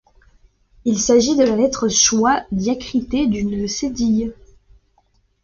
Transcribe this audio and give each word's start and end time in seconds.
Il 0.83 0.97
s’agit 0.97 1.35
de 1.37 1.43
la 1.43 1.55
lettre 1.55 1.87
schwa 1.87 2.41
diacritée 2.51 3.27
d’une 3.27 3.67
cédille. 3.67 4.33